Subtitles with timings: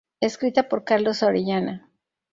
[0.19, 1.87] Escrita por Carlos Orellana.